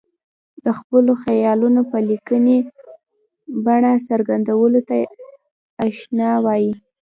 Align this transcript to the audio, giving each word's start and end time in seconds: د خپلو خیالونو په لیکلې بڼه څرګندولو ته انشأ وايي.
د 0.63 0.67
خپلو 0.79 1.11
خیالونو 1.23 1.81
په 1.91 1.97
لیکلې 2.09 2.57
بڼه 3.65 3.91
څرګندولو 4.07 4.79
ته 4.89 4.95
انشأ 5.83 6.31
وايي. 6.45 6.71